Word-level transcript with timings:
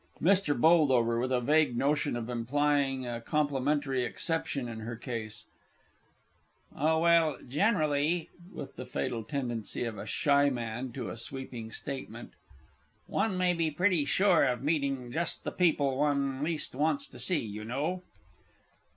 MR. 0.19 0.55
B. 1.15 1.21
(with 1.21 1.31
a 1.31 1.39
vague 1.39 1.77
notion 1.77 2.15
of 2.15 2.27
implying 2.27 3.05
a 3.05 3.21
complimentary 3.21 4.03
exception 4.03 4.67
in 4.67 4.79
her 4.79 4.95
case). 4.95 5.43
Oh, 6.75 6.97
well, 7.01 7.37
generally 7.47 8.31
(with 8.51 8.77
the 8.77 8.87
fatal 8.87 9.23
tendency 9.23 9.83
of 9.83 9.99
a 9.99 10.07
shy 10.07 10.49
man 10.49 10.91
to 10.93 11.11
a 11.11 11.17
sweeping 11.17 11.71
statement) 11.71 12.31
one 13.05 13.37
may 13.37 13.53
be 13.53 13.69
pretty 13.69 14.03
sure 14.03 14.43
of 14.43 14.63
meeting 14.63 15.11
just 15.11 15.43
the 15.43 15.51
people 15.51 15.95
one 15.97 16.43
least 16.43 16.73
wants 16.73 17.05
to 17.05 17.19
see, 17.19 17.37
you 17.41 17.63
know. 17.63 18.01